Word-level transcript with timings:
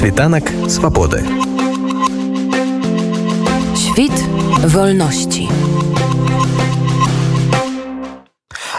Світанак 0.00 0.48
свабоды. 0.68 1.20
Świt 3.76 4.16
wolności. 4.64 5.48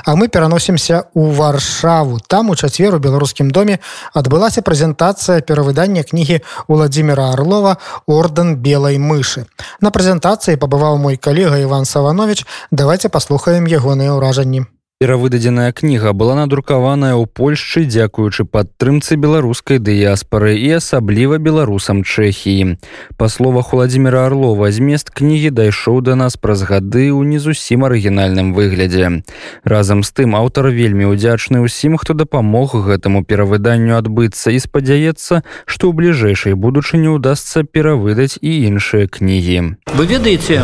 А 0.05 0.15
мы 0.15 0.29
пераносімся 0.33 1.05
ў 1.13 1.29
варшаву 1.37 2.17
там 2.25 2.49
у 2.49 2.55
чацвер 2.55 2.95
у 2.95 2.99
беларускім 2.99 3.53
доме 3.53 3.77
адбылася 4.17 4.65
прэзентацыя 4.65 5.45
перавыдання 5.45 6.01
кнігі 6.01 6.41
владимира 6.67 7.29
орлова 7.37 7.77
орден 8.07 8.57
белой 8.57 8.97
мышы 8.97 9.45
на 9.77 9.93
прэзентацыі 9.93 10.57
пабываў 10.57 10.97
мой 10.97 11.21
калега 11.21 11.61
иван 11.61 11.85
саванович 11.85 12.47
давайте 12.71 13.13
паслухаем 13.13 13.69
ягоныя 13.69 14.17
ўражанні 14.17 14.65
перавыдадзеная 15.01 15.73
кніга 15.73 16.13
была 16.13 16.37
надрукаваная 16.37 17.17
ў 17.17 17.25
польшчы 17.25 17.89
дзякуючы 17.89 18.45
падтрымцы 18.45 19.17
беларускай 19.17 19.81
дыяспары 19.81 20.53
і 20.61 20.77
асабліва 20.77 21.39
беларусам 21.41 22.03
чэхіі. 22.05 22.77
Па 23.17 23.25
словах 23.25 23.73
владимира 23.73 24.29
орлова 24.29 24.69
змест 24.69 25.09
кнігі 25.09 25.49
дайшоў 25.57 26.05
да 26.05 26.13
нас 26.13 26.37
праз 26.37 26.61
гады 26.69 27.09
ў 27.09 27.25
не 27.25 27.41
зусім 27.41 27.81
арыгінальным 27.89 28.53
выглядзе. 28.53 29.25
Разам 29.65 30.05
з 30.05 30.13
тым 30.21 30.37
аўтар 30.37 30.69
вельмі 30.69 31.09
ўдзячны 31.09 31.65
ўсім 31.65 31.97
хто 31.97 32.13
дапамог 32.13 32.77
гэтаму 32.85 33.25
перавыданню 33.25 33.97
адбыцца 33.97 34.53
і 34.53 34.61
спадзяецца 34.61 35.41
што 35.65 35.89
ў 35.89 35.97
бліжэйшай 35.97 36.53
будучыні 36.53 37.09
удастся 37.09 37.65
перавыдаць 37.65 38.37
і 38.37 38.53
іншыя 38.69 39.09
кнігі. 39.09 39.81
Вы 39.97 40.03
ведаеце 40.05 40.61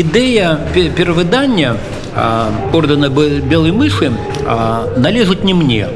ідэя 0.00 0.56
перавыдання 0.72 1.76
ордена 2.72 3.08
белой 3.08 3.72
мыши 3.72 4.12
належыць 4.96 5.42
не 5.42 5.54
мне. 5.54 5.88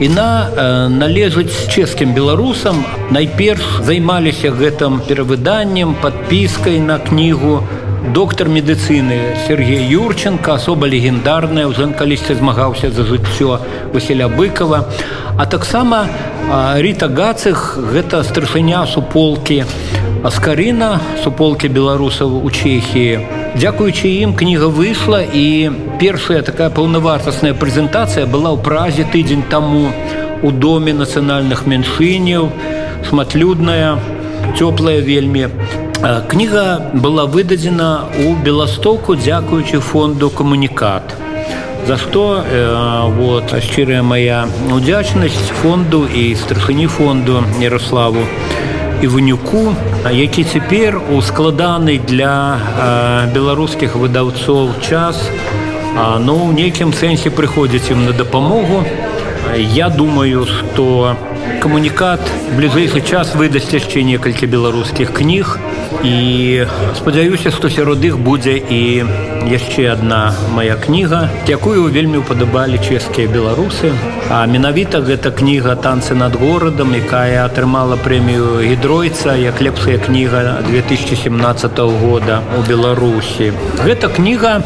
Іна 0.00 0.88
належыць 0.88 1.68
чэшскім 1.68 2.14
беларусам 2.16 2.84
найперш 3.10 3.84
займаліся 3.84 4.48
гэтым 4.50 5.00
перавыданнем 5.04 5.94
подпіскай 6.00 6.80
на 6.80 6.98
кнігу. 6.98 7.60
Доктор 8.14 8.48
медыцыны 8.48 9.36
Сергей 9.46 9.84
юрченко 9.92 10.54
асоба 10.54 10.88
легендарная 10.88 11.68
ўжо 11.68 11.92
калісьці 11.92 12.32
змагаўся 12.34 12.88
за 12.90 13.04
жыццё 13.04 13.60
василя 13.92 14.28
быкова. 14.28 14.88
А 15.36 15.44
таксама 15.44 16.08
ріта 16.80 17.08
гацых 17.08 17.76
гэта 17.92 18.24
старшыня 18.24 18.86
суполкі 18.86 19.64
аскарына 20.22 21.00
суполкі 21.24 21.68
беларусаў 21.68 22.40
у 22.44 22.50
чехії 22.50 23.40
Дзякуючы 23.50 24.06
ім 24.22 24.32
кніга 24.38 24.68
выйшла 24.70 25.18
і 25.26 25.70
першая 25.98 26.42
такая 26.46 26.70
паўнавартасная 26.70 27.50
прэзентацыя 27.58 28.26
была 28.30 28.54
ў 28.54 28.62
празе 28.62 29.02
тыдзень 29.02 29.42
таму. 29.50 29.90
У 30.46 30.52
доме 30.54 30.94
нацыянальных 30.94 31.66
мяншыняў 31.66 32.46
шматлюдная 33.08 33.98
цёплая 34.54 35.02
вельмі. 35.02 35.50
Кніга 36.30 36.94
была 36.94 37.26
выдадзена 37.26 37.90
ў 38.22 38.38
беластоку 38.46 39.18
дзякуючы 39.18 39.82
фонду 39.82 40.30
камунікат 40.30 41.18
за 41.88 41.96
што 41.96 42.44
э, 42.44 42.60
вот 43.16 43.50
шчырая 43.64 44.02
моя 44.02 44.46
удзячнасць 44.70 45.50
фонду 45.62 46.04
і 46.06 46.36
старшыні 46.36 46.86
фонду 46.86 47.42
ярославу 47.58 48.22
іванюку 49.02 49.74
які 50.10 50.44
цяпер 50.44 51.00
ускладаны 51.12 51.98
для 51.98 52.56
э, 52.56 53.32
беларускіх 53.34 53.96
выдаўцоў 53.96 54.76
час 54.80 55.16
ну 56.24 56.34
ў 56.46 56.54
нейкім 56.54 56.92
сэнсе 56.92 57.30
прыходзіць 57.30 57.90
ім 57.90 58.04
на 58.06 58.12
дапамогу 58.12 58.84
я 59.56 59.88
думаю 59.88 60.46
что 60.46 61.16
камунікат 61.60 62.20
бліжэйшы 62.56 63.00
час 63.04 63.34
выдасць 63.36 63.72
яшчэ 63.74 64.02
некалькі 64.06 64.46
беларускіх 64.46 65.12
кніг 65.16 65.58
і 66.04 66.14
спадзяюся 66.96 67.52
што 67.52 67.70
сярод 67.70 68.04
іх 68.04 68.16
будзе 68.18 68.56
і 68.56 68.80
яшчэ 69.50 69.90
одна 69.92 70.20
моя 70.56 70.76
кніга 70.76 71.20
якую 71.48 71.90
вельмі 71.96 72.22
упадабалі 72.22 72.80
чэшскія 72.80 73.28
беларусы 73.28 73.92
а 74.30 74.46
менавіта 74.46 75.02
гэта 75.04 75.34
кніга 75.42 75.76
танцы 75.76 76.14
над 76.14 76.38
горадам 76.40 76.94
якая 76.96 77.44
атрымала 77.44 78.00
прэмію 78.00 78.62
гідройца 78.64 79.36
як 79.36 79.60
лепшая 79.60 79.98
кніга 79.98 80.62
2017 80.70 81.78
года 82.04 82.40
у 82.56 82.62
беларусі 82.68 83.52
гэта 83.84 84.08
кніга 84.08 84.60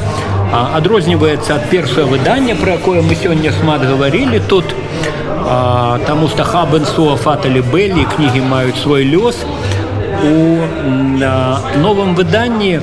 адрозніваецца 0.55 1.55
ад 1.57 1.71
першае 1.71 2.05
выданне 2.07 2.55
про 2.55 2.79
якое 2.79 3.03
мы 3.03 3.15
сёння 3.15 3.53
шмат 3.53 3.83
гаварілі 3.83 4.41
тут. 4.49 4.65
А, 5.47 5.99
таму 6.07 6.29
што 6.29 6.45
хабенсу 6.45 7.17
фаталі 7.17 7.61
бэлі 7.73 8.07
кнігі 8.17 8.41
маюць 8.41 8.79
свой 8.83 9.05
лёс. 9.05 9.45
У 10.25 10.63
новым 11.83 12.15
выданні 12.15 12.81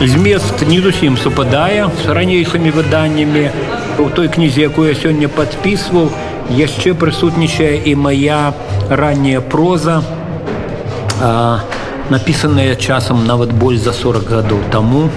змест 0.00 0.62
не 0.66 0.80
зусім 0.80 1.16
супадае 1.16 1.88
з 2.04 2.08
ранейшымі 2.08 2.70
выданнямі. 2.70 3.50
У 3.98 4.08
той 4.08 4.28
кнізе 4.28 4.62
якую 4.62 4.88
я 4.88 4.96
сёння 4.96 5.28
падпісваў 5.28 6.08
яшчэ 6.56 6.94
прысутнічае 6.94 7.82
і 7.84 7.94
моя 7.94 8.54
ранняя 8.88 9.40
проза. 9.40 10.02
А, 11.20 11.60
напісаная 12.10 12.74
часам 12.74 13.26
нават 13.26 13.52
больш 13.52 13.80
за 13.80 13.92
40 13.92 14.30
гадоў 14.30 14.60
таму 14.70 15.08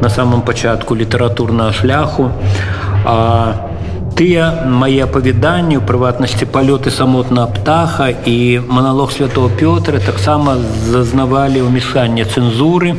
на 0.00 0.10
самом 0.10 0.42
пачатку 0.42 0.96
літаратурнага 0.96 1.72
шляху. 1.72 2.30
А 3.04 3.70
тыя 4.16 4.64
мае 4.64 5.04
апавяданні 5.04 5.76
у 5.76 5.82
прыватнасці 5.84 6.46
палёты 6.48 6.90
самотна 6.90 7.46
птаха 7.46 8.08
і 8.08 8.60
маналог 8.68 9.12
святого 9.12 9.50
пётра 9.50 10.00
таксама 10.00 10.56
зазнавалі 10.88 11.66
ўмешанне 11.66 12.24
цэнзуры 12.24 12.96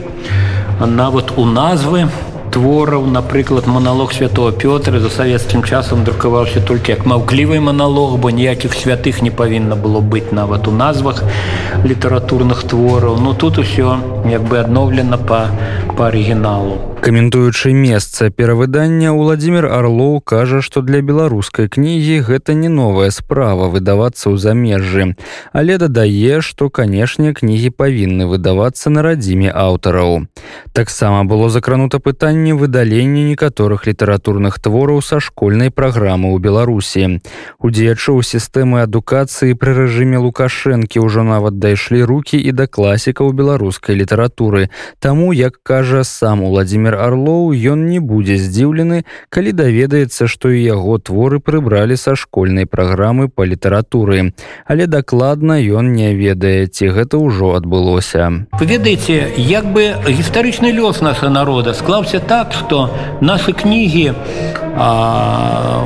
нават 0.85 1.33
у 1.37 1.45
назвы 1.45 2.05
твораў 2.51 3.05
напрыклад 3.05 3.67
маналог 3.67 4.13
святого 4.13 4.51
пётра. 4.51 4.99
За 4.99 5.09
савецкім 5.09 5.63
часам 5.63 6.03
друкаваўся 6.03 6.61
толькі 6.61 6.91
як 6.91 7.05
маўклівы 7.05 7.59
маналог 7.59 8.17
бо 8.17 8.29
ніякіх 8.29 8.73
святых 8.73 9.21
не 9.21 9.31
павінна 9.31 9.75
было 9.75 10.01
быць 10.01 10.31
нават 10.31 10.67
у 10.67 10.71
назвах 10.71 11.23
літаратурных 11.83 12.63
твораў. 12.63 13.17
Ну 13.21 13.33
тут 13.33 13.57
усё 13.57 13.97
як 14.25 14.43
бы 14.43 14.59
адноўлена 14.59 15.17
па 15.17 15.47
па 15.97 16.07
арыгіналу 16.07 16.96
каментуючы 17.01 17.73
месца 17.73 18.29
перавыдання 18.29 19.11
владимир 19.13 19.65
орлоў 19.65 20.21
кажа 20.21 20.61
што 20.65 20.81
для 20.81 21.01
беларускай 21.01 21.67
кнігі 21.69 22.19
гэта 22.27 22.55
не 22.57 22.69
новая 22.69 23.11
справа 23.11 23.67
выдавацца 23.67 24.31
ў 24.31 24.35
замежжы. 24.41 25.05
Але 25.53 25.77
дадае 25.77 26.41
што 26.41 26.69
канешне 26.69 27.33
кнігі 27.37 27.69
павінны 27.75 28.25
выдавацца 28.31 28.89
на 28.89 29.03
радзіме 29.05 29.51
аўтараў. 29.53 30.25
Таксама 30.73 31.23
было 31.23 31.49
закранута 31.49 31.99
пытанне 31.99 32.55
выдалення 32.55 33.23
некаторых 33.29 33.85
літаратурных 33.87 34.57
твораў 34.59 35.01
са 35.01 35.19
школьнай 35.19 35.69
праграмы 35.69 36.33
ў 36.33 36.41
беларусі. 36.41 37.21
У 37.59 37.67
дзеячоў 37.69 38.23
сістэмы 38.23 38.87
адукацыі 38.87 39.59
пры 39.59 39.75
рэжыме 39.85 40.17
лукашэнкі 40.23 41.05
ўжо 41.05 41.27
нават 41.27 41.59
дайшлі 41.59 42.03
руки 42.03 42.41
і 42.41 42.51
да 42.57 42.65
класікаў 42.67 43.35
беларускай 43.37 43.99
літаратуры. 43.99 44.69
Таму 44.99 45.35
як 45.35 45.61
кажа 45.63 46.03
сам 46.03 46.47
владимир 46.47 46.86
владимир 46.87 46.95
орлоў 46.95 47.51
ён 47.51 47.87
не 47.87 47.99
будзе 47.99 48.37
здзіўлены 48.37 49.03
калі 49.29 49.51
даведаецца 49.51 50.27
што 50.27 50.49
і 50.49 50.63
яго 50.63 50.97
творы 50.97 51.39
прыбралі 51.39 51.97
са 51.97 52.15
школьнай 52.15 52.65
праграмы 52.65 53.27
па 53.27 53.45
літаратуры. 53.45 54.33
Але 54.65 54.87
дакладна 54.87 55.59
ён 55.59 55.93
не 55.93 56.15
ведае 56.15 56.67
ці 56.67 56.87
гэта 56.95 57.17
ўжо 57.17 57.55
адбылося. 57.59 58.47
Ведаеце 58.59 59.33
як 59.35 59.65
бы 59.71 59.95
гістарычны 60.07 60.71
лёс 60.71 61.01
наша 61.01 61.29
народа 61.29 61.73
склаўся 61.73 62.19
так 62.19 62.53
что 62.53 62.89
наши 63.21 63.53
кнігі 63.53 64.13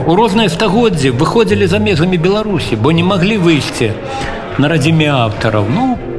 у 0.06 0.16
розныя 0.16 0.50
стагоддзі 0.50 1.12
выходзілі 1.18 1.68
за 1.68 1.79
межамі 1.79 2.18
беларусі 2.18 2.75
бо 2.75 2.91
не 2.91 3.03
маглі 3.03 3.38
выйсці 3.38 3.92
на 4.57 4.68
радзіме 4.68 5.09
аўтараў. 5.09 5.65
Ну 5.69 5.97
по 5.97 6.11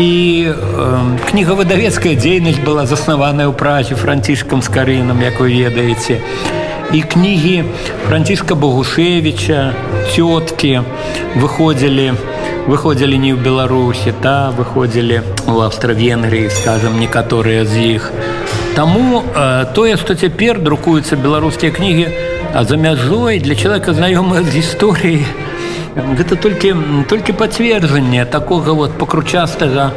і 0.00 0.48
э, 0.48 0.54
кнігавыдавецкая 1.28 2.16
дзейнасць 2.16 2.60
была 2.64 2.86
заснаваная 2.88 3.52
ў 3.52 3.54
празе 3.54 3.96
францішкам 4.00 4.64
скарынам 4.64 5.20
як 5.20 5.40
вы 5.44 5.52
ведаеце. 5.52 6.24
І 6.90 7.02
кнігі 7.04 7.64
франціска 8.08 8.56
богушевича 8.56 9.76
цёткі 10.16 10.80
выходзілі 11.36 12.16
выходзілі 12.64 13.16
не 13.20 13.30
ў 13.36 13.38
беларусі 13.44 14.16
та 14.24 14.50
выходзілі 14.56 15.20
у 15.46 15.60
аўстра-венгрыі 15.68 16.48
скажем 16.50 16.96
некаторыя 17.00 17.68
з 17.68 18.00
іх 18.00 18.10
Таму 18.74 19.22
э, 19.22 19.66
тое 19.74 20.00
што 20.00 20.16
цяпер 20.16 20.64
друкуюцца 20.64 21.20
беларускія 21.20 21.72
кнігі 21.72 22.08
а 22.54 22.64
за 22.64 22.76
мяжой 22.76 23.38
для 23.38 23.54
чалавека 23.54 23.92
знаёмых 23.92 24.48
з 24.48 24.60
гісторыі 24.60 25.24
то 25.28 25.49
гэта 25.96 26.36
толькі 26.36 26.74
толькі 27.08 27.32
пацверджанне 27.32 28.24
такога 28.24 28.72
вот 28.72 28.98
пакручастага 28.98 29.90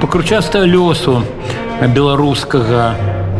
пакручастага 0.00 0.66
лёсу 0.66 1.22
беларускага 1.94 2.94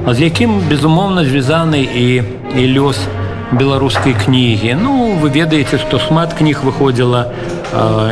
з 0.06 0.18
якім 0.20 0.60
безумоўна 0.70 1.24
звязаны 1.24 1.82
і 1.82 2.22
і 2.54 2.62
лёс 2.78 2.98
беларускай 3.52 4.14
кнігі. 4.14 4.74
Ну 4.78 5.18
вы 5.18 5.30
ведаеце 5.30 5.78
што 5.78 5.98
шмат 5.98 6.34
кніг 6.34 6.62
выходзіла 6.62 7.26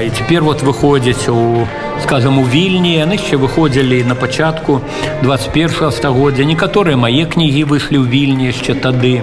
і 0.02 0.10
цяпер 0.10 0.42
вот 0.42 0.62
выходзіць 0.62 1.30
у 1.30 1.66
скажем 2.02 2.38
у 2.38 2.44
вільні. 2.44 2.98
Яны 2.98 3.14
яшчэ 3.14 3.38
выходзілі 3.38 4.02
на 4.10 4.14
пачатку 4.14 4.80
21 5.22 5.90
стагоддзя. 5.90 6.44
Некаторыя 6.44 6.96
мае 6.96 7.26
кнігі 7.26 7.64
выйшлі 7.70 8.02
ў 8.02 8.06
вільні 8.10 8.50
яшчэ 8.50 8.74
тады. 8.74 9.22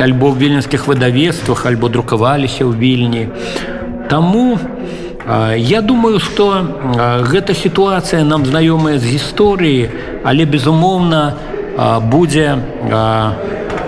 Альбо 0.00 0.32
ў 0.32 0.36
віленскіх 0.40 0.88
выдавецтвах 0.88 1.66
альбо 1.66 1.92
друкаваліся 1.92 2.64
ў 2.64 2.72
вільні 2.72 3.28
Таму 4.10 4.58
я 5.56 5.80
думаю 5.82 6.18
што 6.18 6.66
гэта 7.30 7.54
сітуацыя 7.54 8.24
нам 8.26 8.42
знаёмая 8.42 8.98
з 8.98 9.06
гісторыі 9.06 9.90
але 10.26 10.44
безумоўна 10.44 11.34
будзе 12.10 12.58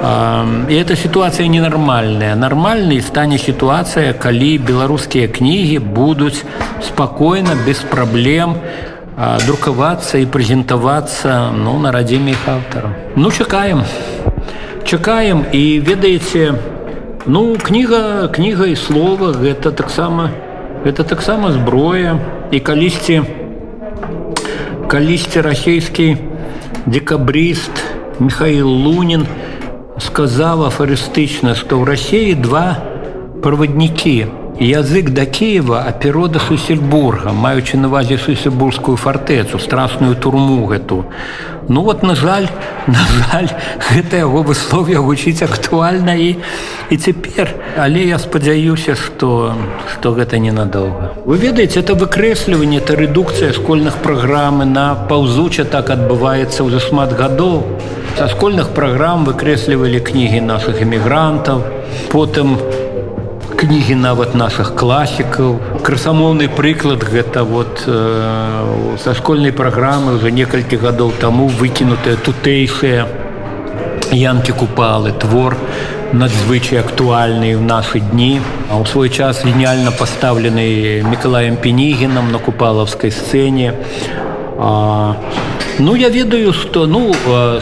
і 0.03 0.75
эта 0.75 0.97
сітуацыя 0.97 1.47
ненармальная. 1.47 2.35
Нармальнай 2.35 3.01
стане 3.03 3.39
сітуацыя 3.39 4.13
калі 4.15 4.59
беларускія 4.59 5.29
кнігі 5.29 5.79
будуць 5.79 6.43
спакойна 6.83 7.55
без 7.67 7.79
праблем 7.87 8.57
друкавацца 9.47 10.19
і 10.19 10.27
прэзентавацца 10.27 11.55
ну 11.55 11.79
на 11.79 11.93
радзіме 11.95 12.35
іх 12.35 12.43
аўтара. 12.49 12.91
Ну 13.17 13.31
чакаем. 13.31 13.85
Чакаем 14.85 15.47
і 15.53 15.79
ведаеце 15.81 16.55
ну 17.27 17.57
кніга 17.57 18.29
кніга 18.29 18.67
і 18.67 18.77
слова 18.77 19.33
гэта 19.33 19.73
таксама 19.73 20.31
гэта 20.85 21.05
таксама 21.05 21.53
зброя 21.53 22.19
і 22.51 22.61
калісьці 22.61 23.23
калісьці 24.89 25.41
расійскі 25.41 26.17
декабрыст 26.87 27.73
михаил 28.19 28.69
лунин 28.69 29.23
у 29.23 29.53
сказаў 30.03 30.67
афарыстычна, 30.69 31.55
што 31.55 31.79
ў 31.79 31.85
рассіі 31.87 32.35
два 32.35 32.79
праваднікі. 33.43 34.42
Язык 34.60 35.10
да 35.10 35.25
Киева, 35.25 35.82
а 35.87 35.93
перода 35.93 36.38
Сусельбурга, 36.38 37.32
маючы 37.32 37.76
на 37.78 37.88
вазе 37.88 38.19
сусельбургскую 38.19 38.96
фартэцу, 38.96 39.58
страсную 39.58 40.14
турму 40.14 40.66
гэту. 40.66 41.06
Ну 41.69 41.82
вот 41.82 42.02
на 42.02 42.14
жаль, 42.14 42.49
на 42.87 43.06
жаль, 43.16 43.49
гэта 43.90 44.16
яго 44.19 44.43
выслов'я 44.43 45.00
гучыць 45.00 45.43
актуальна 45.43 46.14
і, 46.14 46.37
і 46.90 46.96
цяпер. 46.96 47.49
Але 47.78 48.04
я 48.04 48.19
спадзяюся, 48.19 48.94
што, 48.94 49.54
што 49.93 50.12
гэта 50.12 50.38
ненадолго. 50.38 51.14
Вы 51.25 51.38
ведаеце, 51.38 51.81
это 51.81 51.94
выкрэсліванне, 51.94 52.78
это 52.78 52.94
рэдукцыя 52.94 53.52
школьных 53.52 53.96
праграмы 54.04 54.66
на 54.66 54.94
паўзуча 54.94 55.64
так 55.64 55.90
адбываецца 55.90 56.62
ўжо 56.62 56.78
шмат 56.78 57.16
гадоў. 57.16 57.64
Са 58.19 58.28
школьных 58.28 58.76
праграм 58.76 59.25
выкрэслівалі 59.25 60.00
кнігі 60.00 60.44
нашых 60.44 60.82
эмігрантаў, 60.82 61.64
потым 62.12 62.58
кнігі 63.62 63.94
нават 63.94 64.35
наших 64.35 64.75
класікаў. 64.75 65.82
Красамоўны 65.87 66.50
прыклад 66.50 67.06
гэта 67.06 67.44
вот 67.47 67.85
э, 67.87 68.97
са 68.99 69.14
школьнай 69.14 69.55
праграмы 69.55 70.19
уже 70.19 70.35
некалькі 70.35 70.82
гадоў 70.82 71.14
таму 71.23 71.47
выкінутыя 71.47 72.19
тутэйшыя 72.19 73.06
янкі 74.11 74.53
купалы 74.59 75.14
твор 75.14 75.55
надзвычай 76.12 76.82
актуальны 76.82 77.55
в 77.56 77.62
нашы 77.62 78.03
дні 78.03 78.43
а 78.67 78.82
ў 78.82 78.85
свой 78.91 79.09
час 79.14 79.47
геніальна 79.47 79.94
пастаўлены 79.94 81.06
мікалаем 81.06 81.55
пенігінам 81.55 82.35
на 82.35 82.43
купалаўскай 82.43 83.14
сцэне. 83.14 83.79
А 84.59 85.14
Ну 85.79 85.95
я 85.97 86.09
ведаю, 86.11 86.53
што 86.53 86.87
ну 86.87 87.15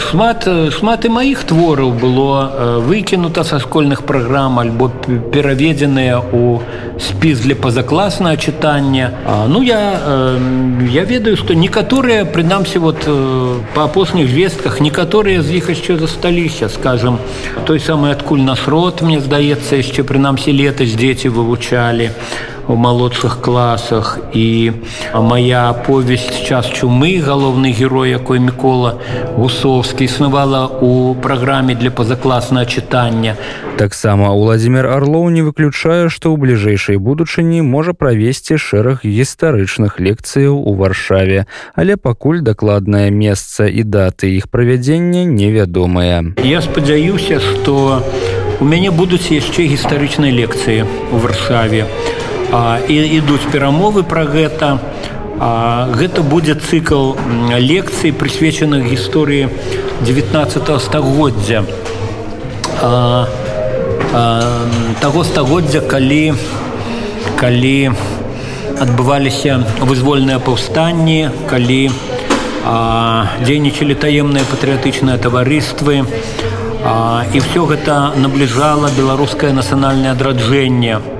шмат 0.02 0.46
шмат 0.74 1.04
і 1.06 1.10
маіх 1.14 1.44
твораў 1.46 1.92
было 1.94 2.82
выкінута 2.82 3.44
са 3.44 3.60
школьных 3.62 4.02
праграм 4.02 4.58
альбо 4.58 4.90
пераведзеныя 5.06 6.18
ў 6.18 6.58
спіс 6.98 7.46
для 7.46 7.54
пазакласнага 7.54 8.36
чытання. 8.36 9.14
Ну 9.46 9.62
я, 9.62 10.02
я 10.90 11.04
ведаю, 11.06 11.36
што 11.36 11.54
некаторыя 11.54 12.26
прынамсі 12.26 12.82
вот 12.82 13.06
па 13.78 13.86
апошніх 13.86 14.26
звестках 14.26 14.80
некаторыя 14.80 15.42
з 15.42 15.62
іх 15.62 15.70
яшчэ 15.70 15.96
засталіся, 15.96 16.68
скажем, 16.68 17.18
той 17.64 17.78
самы 17.78 18.10
адкуль 18.10 18.42
наш 18.42 18.66
род, 18.66 19.02
мне 19.06 19.20
здаецца, 19.20 19.78
яшчэ 19.78 20.02
прынамсі 20.02 20.50
летась 20.50 20.98
дзеці 20.98 21.30
вывучалі 21.30 22.10
у 22.68 22.74
малодшых 22.74 23.40
класах. 23.40 24.18
І 24.34 24.72
моя 25.14 25.72
повесць 25.72 26.42
час 26.46 26.66
чумы 26.66 27.20
галоўны 27.20 27.72
герой 27.72 28.10
якой 28.10 28.40
мікола 28.40 28.98
гусовскі 29.36 30.04
існавала 30.04 30.66
у 30.66 31.14
праграме 31.14 31.74
для 31.74 31.90
пазакласнага 31.90 32.66
чытання 32.66 33.36
таксама 33.80 34.28
владимир 34.36 34.84
орлоў 34.92 35.30
не 35.32 35.40
выключае 35.40 36.12
што 36.12 36.28
ў 36.28 36.36
бліжэйшай 36.36 36.98
будучыні 37.00 37.64
можа 37.64 37.94
правесці 37.96 38.58
шэраг 38.60 39.06
гістарычных 39.08 39.96
лекцыяў 39.96 40.60
у 40.60 40.74
варшаве. 40.76 41.46
Але 41.72 41.96
пакуль 41.96 42.44
дакладнае 42.44 43.08
месца 43.08 43.64
і 43.64 43.80
даты 43.88 44.36
іх 44.36 44.52
правядзення 44.52 45.24
невядомыя. 45.24 46.36
Я 46.44 46.60
спадзяюся 46.60 47.40
что 47.40 48.04
у 48.60 48.68
мяне 48.68 48.92
будуць 48.92 49.32
яшчэ 49.32 49.64
гістарычнай 49.72 50.28
лекцыі 50.28 50.84
у 50.84 51.16
варшаве 51.16 51.88
у 52.52 52.60
і 52.88 52.94
ідуць 52.94 53.46
перамовы 53.52 54.02
пра 54.02 54.24
гэта. 54.26 54.78
А, 55.38 55.88
гэта 55.94 56.22
будзе 56.22 56.54
цыкл 56.54 57.14
лекцый 57.54 58.12
прысвечаных 58.12 58.84
гісторыі 58.90 59.48
19 60.02 60.82
стагоддзя. 60.82 61.64
Таго 65.00 65.24
стагоддзя 65.24 65.80
калі 65.80 66.34
калі 67.38 67.92
адбываліся 68.80 69.62
вызвольныя 69.80 70.42
паўстанні 70.42 71.30
калі 71.48 71.90
дзейнічалі 73.46 73.94
таемныя 73.94 74.44
патрыятычныя 74.50 75.16
таварыствы. 75.16 76.02
І 77.30 77.38
ўсё 77.38 77.64
гэта 77.70 78.12
набліжала 78.16 78.90
беларускае 78.98 79.52
нацыянальнае 79.54 80.12
адраджэнне 80.16 81.19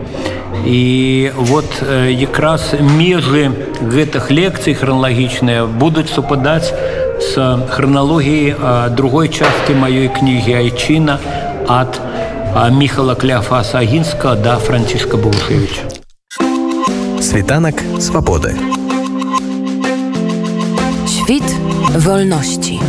І 0.67 1.33
вот 1.37 1.83
якраз 2.09 2.75
межы 2.81 3.51
гэтых 3.81 4.31
лекцый 4.31 4.75
храналагічныя 4.75 5.67
будуць 5.67 6.13
супадаць 6.13 6.73
з 7.21 7.35
храналогіі 7.71 8.55
другой 8.97 9.29
часткі 9.29 9.75
маёй 9.81 10.09
кнігі 10.09 10.53
Айчына 10.53 11.19
ад 11.69 12.01
Міхала 12.73 13.15
Кляфа 13.15 13.65
Сагінска 13.65 14.35
да 14.35 14.57
Франціска 14.57 15.17
Бушевича. 15.17 15.83
Світанак 17.21 17.83
свабоды. 17.99 18.55
Świt 21.07 21.45
wolności. 21.95 22.81